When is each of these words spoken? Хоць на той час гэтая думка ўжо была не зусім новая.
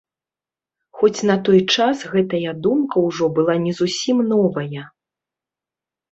Хоць 0.99 1.25
на 1.31 1.33
той 1.49 1.59
час 1.73 1.97
гэтая 2.13 2.53
думка 2.67 3.03
ўжо 3.07 3.25
была 3.39 3.55
не 3.67 3.73
зусім 3.81 4.17
новая. 4.31 4.81